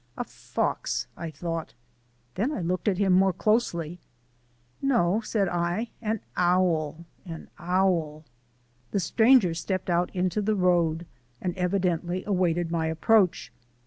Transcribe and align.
"A 0.17 0.23
fox!" 0.23 1.05
I 1.15 1.29
thought. 1.29 1.75
Then 2.33 2.51
I 2.51 2.61
looked 2.61 2.87
at 2.87 2.97
him 2.97 3.13
more 3.13 3.31
closely. 3.33 3.99
"No," 4.81 5.21
said 5.23 5.47
I, 5.47 5.91
"an 6.01 6.21
owl, 6.35 7.05
an 7.23 7.49
owl!" 7.59 8.25
The 8.89 8.99
stranger 8.99 9.53
stepped 9.53 9.91
out 9.91 10.09
into 10.15 10.41
the 10.41 10.55
road 10.55 11.05
and 11.39 11.55
evidently 11.55 12.23
awaited 12.25 12.71
my 12.71 12.87
approach. 12.87 13.51